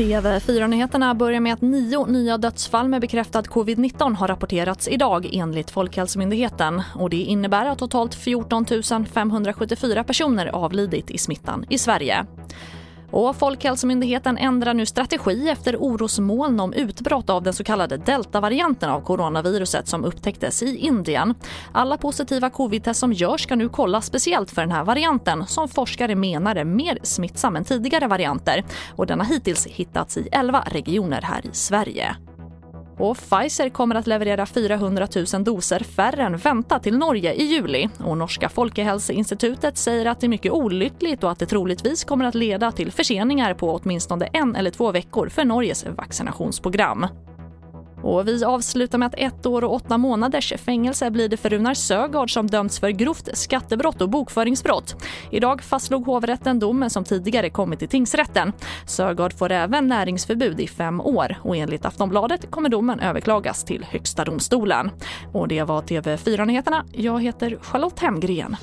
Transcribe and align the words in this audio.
TV4-nyheterna 0.00 1.14
börjar 1.14 1.40
med 1.40 1.52
att 1.52 1.60
nio 1.60 2.06
nya 2.06 2.38
dödsfall 2.38 2.88
med 2.88 3.00
bekräftad 3.00 3.42
covid-19 3.42 4.14
har 4.14 4.28
rapporterats 4.28 4.88
idag 4.88 5.28
enligt 5.32 5.70
Folkhälsomyndigheten. 5.70 6.82
Och 6.94 7.10
det 7.10 7.16
innebär 7.16 7.66
att 7.66 7.78
totalt 7.78 8.14
14 8.14 8.66
574 9.12 10.04
personer 10.04 10.46
avlidit 10.46 11.10
i 11.10 11.18
smittan 11.18 11.64
i 11.68 11.78
Sverige. 11.78 12.26
Och 13.10 13.36
Folkhälsomyndigheten 13.36 14.38
ändrar 14.38 14.74
nu 14.74 14.86
strategi 14.86 15.48
efter 15.48 15.76
orosmoln 15.76 16.60
om 16.60 16.72
utbrott 16.72 17.30
av 17.30 17.42
den 17.42 17.52
så 17.52 17.64
kallade 17.64 17.96
deltavarianten 17.96 18.90
av 18.90 19.00
coronaviruset 19.00 19.88
som 19.88 20.04
upptäcktes 20.04 20.62
i 20.62 20.76
Indien. 20.76 21.34
Alla 21.72 21.96
positiva 21.96 22.50
covid-test 22.50 23.00
som 23.00 23.12
görs 23.12 23.42
ska 23.42 23.56
nu 23.56 23.68
kollas 23.68 24.06
speciellt 24.06 24.50
för 24.50 24.62
den 24.62 24.70
här 24.70 24.84
varianten 24.84 25.46
som 25.46 25.68
forskare 25.68 26.14
menar 26.14 26.56
är 26.56 26.64
mer 26.64 26.98
smittsam 27.02 27.56
än 27.56 27.64
tidigare 27.64 28.06
varianter. 28.06 28.64
Och 28.96 29.06
den 29.06 29.20
har 29.20 29.26
hittills 29.26 29.66
hittats 29.66 30.16
i 30.16 30.28
11 30.32 30.64
regioner 30.66 31.22
här 31.22 31.46
i 31.46 31.50
Sverige. 31.52 32.16
Och 33.00 33.16
Pfizer 33.16 33.68
kommer 33.68 33.94
att 33.94 34.06
leverera 34.06 34.46
400 34.46 35.08
000 35.32 35.44
doser 35.44 35.80
färre 35.80 36.22
än 36.22 36.36
väntat 36.36 36.82
till 36.82 36.98
Norge 36.98 37.32
i 37.32 37.44
juli. 37.44 37.88
Och 38.04 38.18
norska 38.18 38.48
Folkhälsoinstitutet 38.48 39.76
säger 39.76 40.06
att 40.06 40.20
det 40.20 40.26
är 40.26 40.28
mycket 40.28 40.52
olyckligt 40.52 41.24
och 41.24 41.30
att 41.30 41.38
det 41.38 41.46
troligtvis 41.46 42.04
kommer 42.04 42.24
att 42.24 42.34
leda 42.34 42.72
till 42.72 42.92
förseningar 42.92 43.54
på 43.54 43.74
åtminstone 43.74 44.26
en 44.26 44.56
eller 44.56 44.70
två 44.70 44.92
veckor 44.92 45.28
för 45.28 45.44
Norges 45.44 45.86
vaccinationsprogram. 45.96 47.06
Och 48.02 48.28
vi 48.28 48.44
avslutar 48.44 48.98
med 48.98 49.06
att 49.06 49.14
ett 49.16 49.46
år 49.46 49.64
och 49.64 49.74
åtta 49.74 49.98
månaders 49.98 50.52
fängelse 50.56 51.10
blir 51.10 51.28
det 51.28 51.36
för 51.36 51.50
Runar 51.50 51.74
Sögaard 51.74 52.32
som 52.32 52.46
dömts 52.46 52.80
för 52.80 52.88
grovt 52.88 53.28
skattebrott 53.32 54.00
och 54.00 54.08
bokföringsbrott. 54.08 55.04
Idag 55.30 55.62
fastslog 55.62 56.06
hovrätten 56.06 56.58
domen 56.58 56.90
som 56.90 57.04
tidigare 57.04 57.50
kommit 57.50 57.78
till 57.78 57.88
tingsrätten. 57.88 58.52
Sögaard 58.86 59.32
får 59.32 59.52
även 59.52 59.86
näringsförbud 59.86 60.60
i 60.60 60.66
fem 60.66 61.00
år 61.00 61.36
och 61.42 61.56
enligt 61.56 61.84
Aftonbladet 61.84 62.50
kommer 62.50 62.68
domen 62.68 63.00
överklagas 63.00 63.64
till 63.64 63.86
Högsta 63.90 64.24
domstolen. 64.24 64.90
Och 65.32 65.48
det 65.48 65.62
var 65.62 65.82
TV4-nyheterna. 65.82 66.84
Jag 66.92 67.22
heter 67.22 67.58
Charlotte 67.62 67.98
Hemgren. 67.98 68.56